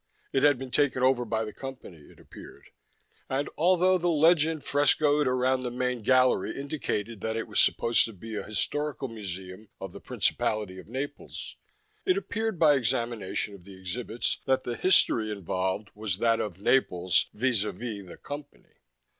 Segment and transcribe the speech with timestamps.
[0.33, 2.71] It had been taken over by the Company, it appeared,
[3.29, 8.13] and although the legend frescoed around the main gallery indicated that it was supposed to
[8.13, 11.55] be a historical museum of the Principality of Naples,
[12.03, 17.27] it appeared by examination of the exhibits that the "history" involved was that of Naples
[17.31, 18.77] vis a vis the Company.